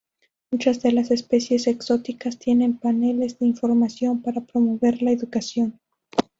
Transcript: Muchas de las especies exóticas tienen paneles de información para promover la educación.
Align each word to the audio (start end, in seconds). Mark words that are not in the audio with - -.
Muchas 0.49 0.81
de 0.81 0.93
las 0.93 1.11
especies 1.11 1.67
exóticas 1.67 2.39
tienen 2.39 2.75
paneles 2.79 3.37
de 3.37 3.45
información 3.45 4.23
para 4.23 4.41
promover 4.41 4.99
la 5.03 5.11
educación. 5.11 5.79